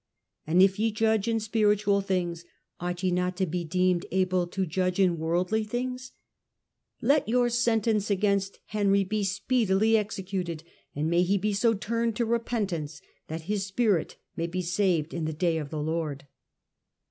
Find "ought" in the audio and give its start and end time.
2.79-3.03